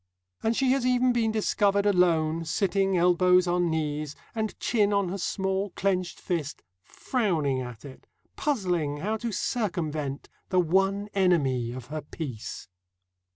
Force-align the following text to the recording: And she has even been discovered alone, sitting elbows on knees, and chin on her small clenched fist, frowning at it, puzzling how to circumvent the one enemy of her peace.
And 0.41 0.57
she 0.57 0.71
has 0.71 0.83
even 0.83 1.13
been 1.13 1.31
discovered 1.31 1.85
alone, 1.85 2.43
sitting 2.43 2.97
elbows 2.97 3.45
on 3.45 3.69
knees, 3.69 4.15
and 4.33 4.59
chin 4.59 4.91
on 4.91 5.09
her 5.09 5.17
small 5.19 5.69
clenched 5.75 6.19
fist, 6.19 6.63
frowning 6.83 7.61
at 7.61 7.85
it, 7.85 8.07
puzzling 8.35 8.97
how 8.97 9.15
to 9.17 9.31
circumvent 9.31 10.27
the 10.49 10.59
one 10.59 11.07
enemy 11.13 11.71
of 11.71 11.85
her 11.93 12.01
peace. 12.01 12.67